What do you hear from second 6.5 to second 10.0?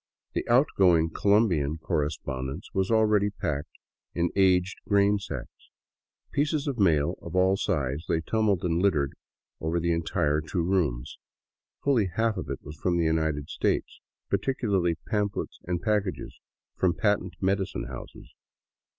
of mail of all sizes lay tumbled and littered over the